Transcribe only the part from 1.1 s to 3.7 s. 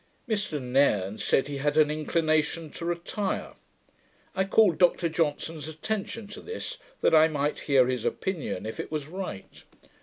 said, he had an inclination to retire.